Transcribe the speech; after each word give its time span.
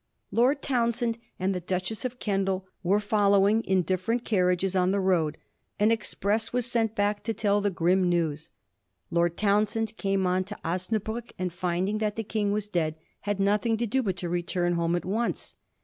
Lord 0.31 0.63
Townshend 0.63 1.19
and 1.37 1.53
the 1.53 1.59
Duchess 1.59 2.05
of 2.05 2.17
Kendal 2.17 2.65
were 2.81 2.99
following 2.99 3.61
in 3.61 3.83
different 3.83 4.25
carriages 4.25 4.75
on 4.75 4.89
the 4.89 4.99
road; 4.99 5.37
an 5.79 5.91
express 5.91 6.51
was 6.51 6.65
sent 6.65 6.95
back 6.95 7.21
to 7.21 7.35
tell 7.35 7.61
them 7.61 7.69
the 7.69 7.75
grim 7.75 8.09
news. 8.09 8.49
Lord 9.11 9.37
Townshend 9.37 9.95
came 9.97 10.25
on 10.25 10.43
to 10.45 10.57
Osnabruck, 10.65 11.33
and, 11.37 11.53
finding 11.53 11.99
that 11.99 12.15
the 12.15 12.23
King 12.23 12.51
was 12.51 12.67
dead, 12.67 12.95
had 13.29 13.39
nothing 13.39 13.77
to 13.77 13.85
do 13.85 14.01
but 14.01 14.15
to 14.17 14.27
return 14.27 14.73
home 14.73 14.95
at 14.95 15.05
once. 15.05 15.55